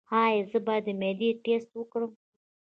[0.23, 2.11] ایا زه باید د معدې ټسټ وکړم؟